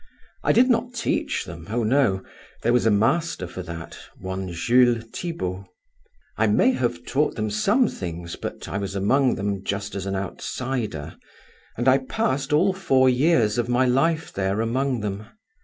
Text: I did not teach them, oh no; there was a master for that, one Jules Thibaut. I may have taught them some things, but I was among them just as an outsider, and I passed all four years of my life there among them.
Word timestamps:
I 0.43 0.51
did 0.51 0.67
not 0.67 0.95
teach 0.95 1.45
them, 1.45 1.67
oh 1.69 1.83
no; 1.83 2.23
there 2.63 2.73
was 2.73 2.87
a 2.87 2.89
master 2.89 3.45
for 3.45 3.61
that, 3.61 3.99
one 4.17 4.51
Jules 4.51 5.03
Thibaut. 5.13 5.67
I 6.37 6.47
may 6.47 6.71
have 6.71 7.05
taught 7.05 7.35
them 7.35 7.51
some 7.51 7.87
things, 7.87 8.35
but 8.35 8.67
I 8.67 8.79
was 8.79 8.95
among 8.95 9.35
them 9.35 9.63
just 9.63 9.93
as 9.93 10.07
an 10.07 10.15
outsider, 10.15 11.17
and 11.77 11.87
I 11.87 11.99
passed 11.99 12.51
all 12.51 12.73
four 12.73 13.11
years 13.11 13.59
of 13.59 13.69
my 13.69 13.85
life 13.85 14.33
there 14.33 14.59
among 14.59 15.01
them. 15.01 15.27